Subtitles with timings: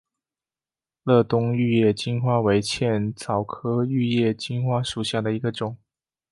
[1.03, 5.77] 乐东玉叶金花为茜草科玉叶金花属下的一个种。